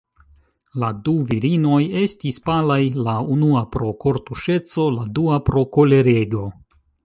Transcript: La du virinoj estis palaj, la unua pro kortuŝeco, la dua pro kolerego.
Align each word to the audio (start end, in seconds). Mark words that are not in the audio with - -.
La 0.83 0.87
du 1.07 1.13
virinoj 1.31 1.81
estis 2.05 2.41
palaj, 2.49 2.79
la 3.09 3.15
unua 3.35 3.63
pro 3.77 3.93
kortuŝeco, 4.07 4.89
la 4.99 5.09
dua 5.21 5.41
pro 5.51 5.67
kolerego. 5.79 6.53